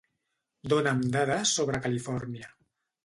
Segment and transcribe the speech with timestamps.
[0.73, 2.51] Dona'm dades sobre Califòrnia.